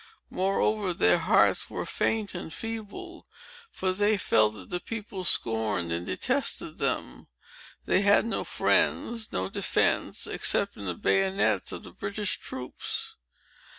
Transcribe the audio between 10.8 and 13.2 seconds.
the bayonets of the British troops.